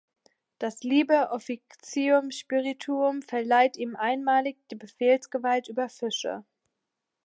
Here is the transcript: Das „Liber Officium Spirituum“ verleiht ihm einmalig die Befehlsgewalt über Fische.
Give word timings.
Das 0.57 0.81
„Liber 0.81 1.31
Officium 1.31 2.31
Spirituum“ 2.31 3.21
verleiht 3.21 3.77
ihm 3.77 3.95
einmalig 3.95 4.57
die 4.71 4.75
Befehlsgewalt 4.75 5.67
über 5.67 5.89
Fische. 5.89 6.43